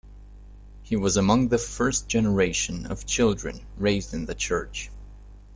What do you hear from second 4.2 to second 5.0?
the church.